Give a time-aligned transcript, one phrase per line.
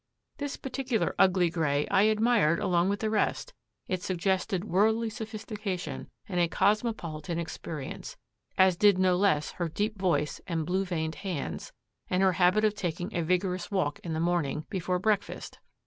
[0.37, 3.53] This particular ugly gray I admired along with the rest:
[3.87, 8.17] it suggested worldly sophistication and a cosmopolitan experience,
[8.57, 11.71] as did no less her deep voice and blue veined hands,
[12.09, 15.59] and her habit of taking a vigorous walk in the morning, before breakfast.